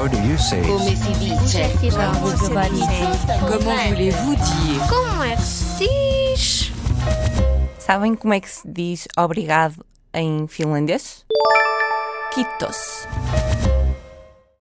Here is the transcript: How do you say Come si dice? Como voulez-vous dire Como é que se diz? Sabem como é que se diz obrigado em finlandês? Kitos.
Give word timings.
How 0.00 0.08
do 0.08 0.16
you 0.16 0.38
say 0.38 0.62
Come 0.62 0.80
si 0.80 1.12
dice? 1.20 1.68
Como 3.38 3.60
voulez-vous 3.60 4.34
dire 4.34 4.80
Como 4.88 5.22
é 5.22 5.36
que 5.36 5.42
se 5.42 5.76
diz? 5.78 6.72
Sabem 7.78 8.14
como 8.14 8.32
é 8.32 8.40
que 8.40 8.48
se 8.48 8.66
diz 8.66 9.06
obrigado 9.14 9.84
em 10.14 10.48
finlandês? 10.48 11.26
Kitos. 12.32 13.06